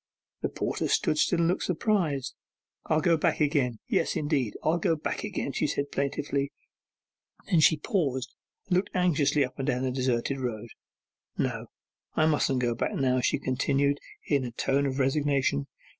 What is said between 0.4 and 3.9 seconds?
The porter stood still and looked surprised. 'I'll go back again;